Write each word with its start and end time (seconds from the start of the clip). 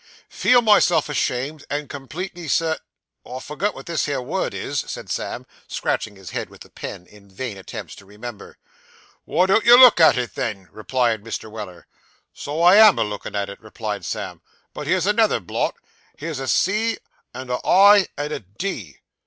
'Feel 0.29 0.63
myself 0.63 1.09
ashamed, 1.09 1.63
and 1.69 1.87
completely 1.87 2.47
cir' 2.47 2.79
I 3.23 3.39
forget 3.39 3.75
what 3.75 3.85
this 3.85 4.05
here 4.05 4.19
word 4.19 4.51
is,' 4.51 4.79
said 4.87 5.11
Sam, 5.11 5.45
scratching 5.67 6.15
his 6.15 6.31
head 6.31 6.49
with 6.49 6.61
the 6.61 6.71
pen, 6.71 7.05
in 7.05 7.29
vain 7.29 7.55
attempts 7.55 7.93
to 7.97 8.05
remember. 8.07 8.57
'Why 9.25 9.45
don't 9.45 9.63
you 9.63 9.79
look 9.79 9.99
at 9.99 10.17
it, 10.17 10.33
then?' 10.33 10.69
inquired 10.75 11.23
Mr. 11.23 11.51
Weller. 11.51 11.85
'So 12.33 12.63
I 12.63 12.77
am 12.77 12.97
a 12.97 13.03
lookin' 13.03 13.35
at 13.35 13.47
it,' 13.47 13.61
replied 13.61 14.03
Sam, 14.03 14.41
'but 14.73 14.87
there's 14.87 15.05
another 15.05 15.39
blot. 15.39 15.75
Here's 16.17 16.39
a 16.39 16.47
"c," 16.47 16.97
and 17.31 17.51
a 17.51 17.59
"i," 17.63 18.07
and 18.17 18.31
a 18.33 18.39
"d." 18.39 19.01